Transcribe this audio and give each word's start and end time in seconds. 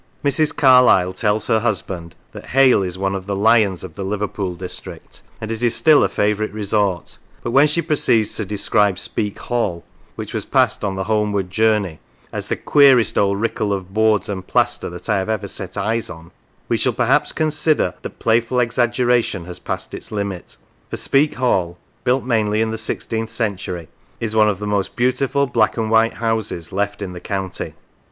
Mrs. 0.25 0.55
Carlyle 0.55 1.13
tells 1.13 1.45
her 1.45 1.59
husband 1.59 2.15
that 2.31 2.47
Hale 2.47 2.81
is 2.81 2.97
one 2.97 3.13
of 3.13 3.27
the 3.27 3.35
lions 3.35 3.83
of 3.83 3.93
the 3.93 4.03
Liverpool 4.03 4.55
district, 4.55 5.21
and 5.39 5.51
it 5.51 5.61
is 5.61 5.75
still 5.75 6.03
a 6.03 6.09
favourite 6.09 6.51
resort; 6.51 7.19
but 7.43 7.51
when 7.51 7.67
she 7.67 7.83
proceeds 7.83 8.35
to 8.35 8.43
describe 8.43 8.97
Speke 8.97 9.37
Hall, 9.37 9.83
which 10.15 10.33
was 10.33 10.43
passed 10.43 10.83
on 10.83 10.95
the 10.95 11.03
homeward 11.03 11.51
journey, 11.51 11.99
as" 12.33 12.47
the 12.47 12.55
queerest 12.55 13.15
old 13.15 13.39
rickle 13.39 13.71
of 13.71 13.93
boards 13.93 14.27
and 14.27 14.47
plaster 14.47 14.89
that 14.89 15.07
I 15.07 15.19
ever 15.19 15.45
set 15.45 15.77
eyes 15.77 16.09
on," 16.09 16.31
we 16.67 16.77
shall 16.77 16.93
perhaps 16.93 17.31
con 17.31 17.51
sider 17.51 17.93
that 18.01 18.17
playful 18.17 18.59
exaggeration 18.59 19.45
has 19.45 19.59
passed 19.59 19.93
its 19.93 20.11
limit, 20.11 20.57
for 20.89 20.97
Speke 20.97 21.35
Hall, 21.35 21.77
built 22.03 22.23
mainly 22.23 22.63
in 22.63 22.71
the 22.71 22.77
sixteenth 22.79 23.29
century, 23.29 23.87
is 24.19 24.35
one 24.35 24.49
of 24.49 24.57
the 24.57 24.65
most 24.65 24.95
beautiful 24.95 25.45
black 25.45 25.77
and 25.77 25.91
white 25.91 26.13
houses 26.15 26.71
left 26.71 27.03
in 27.03 27.13
the 27.13 27.19
county. 27.19 27.75